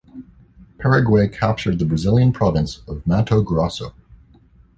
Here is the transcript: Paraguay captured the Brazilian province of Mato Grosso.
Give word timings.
Paraguay 0.79 1.27
captured 1.27 1.77
the 1.77 1.85
Brazilian 1.85 2.33
province 2.33 2.81
of 2.87 3.05
Mato 3.05 3.43
Grosso. 3.43 3.93